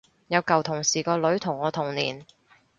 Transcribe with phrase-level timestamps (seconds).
[0.29, 2.25] 有舊同事個女同我同年